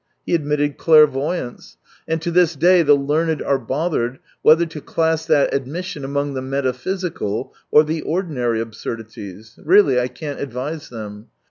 [0.25, 5.53] He admitted clairvoyance— and to this day the learned are bothered whether to class that
[5.53, 9.59] admission among the metaphysical or the ordinary absurdities.
[9.63, 11.27] Really, I can't advise them.